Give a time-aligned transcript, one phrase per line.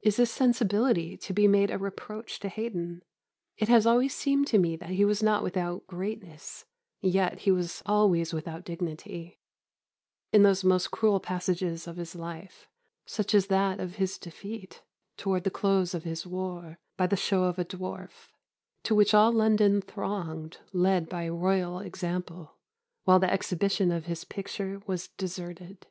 [0.00, 3.02] Is this sensibility to be made a reproach to Haydon?
[3.58, 6.64] It has always seemed to me that he was not without greatness
[7.02, 9.40] yet he was always without dignity
[10.32, 12.66] in those most cruel passages of his life,
[13.04, 14.80] such as that of his defeat,
[15.18, 18.28] towards the close of his war, by the show of a dwarf,
[18.84, 22.56] to which all London thronged, led by Royal example,
[23.04, 25.86] while the exhibition of his picture was deserted.